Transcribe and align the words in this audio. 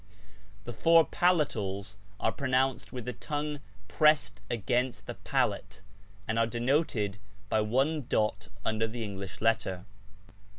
The 0.63 0.73
four 0.73 1.05
palatals 1.05 1.97
are 2.19 2.31
pronounced 2.31 2.91
with 2.91 3.05
the 3.05 3.13
tongue 3.13 3.59
pressed 3.87 4.41
against 4.49 5.05
the 5.05 5.13
palate, 5.13 5.83
and 6.27 6.39
are 6.39 6.47
denoted 6.47 7.19
by 7.49 7.61
one 7.61 8.07
dot 8.07 8.47
under 8.65 8.87
the 8.87 9.03
English 9.03 9.41
letter. 9.41 9.85